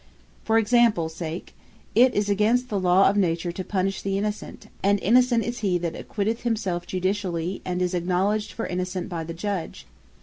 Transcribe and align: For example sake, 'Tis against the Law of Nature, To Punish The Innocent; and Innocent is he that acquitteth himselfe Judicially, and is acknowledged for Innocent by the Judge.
For 0.45 0.57
example 0.57 1.09
sake, 1.09 1.53
'Tis 1.95 2.27
against 2.27 2.69
the 2.69 2.79
Law 2.79 3.07
of 3.07 3.17
Nature, 3.17 3.51
To 3.51 3.63
Punish 3.63 4.01
The 4.01 4.17
Innocent; 4.17 4.65
and 4.81 4.99
Innocent 4.99 5.43
is 5.43 5.59
he 5.59 5.77
that 5.77 5.93
acquitteth 5.95 6.41
himselfe 6.41 6.87
Judicially, 6.87 7.61
and 7.65 7.83
is 7.83 7.93
acknowledged 7.93 8.51
for 8.51 8.65
Innocent 8.65 9.09
by 9.09 9.23
the 9.23 9.35
Judge. 9.35 9.85